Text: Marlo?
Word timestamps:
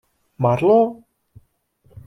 Marlo? 0.43 0.77